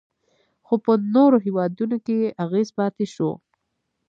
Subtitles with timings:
[0.65, 3.29] خو په نورو هیوادونو کې یې اغیز پاتې شو